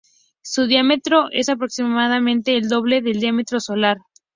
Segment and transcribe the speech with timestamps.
[0.41, 3.97] Su diámetro es aproximadamente el doble del diámetro solar.